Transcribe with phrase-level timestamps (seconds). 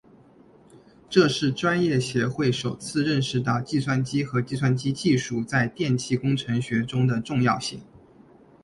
[1.11, 7.79] 这是专业协会首次认识到计算机和计算机技术在电气工程学中的重要性。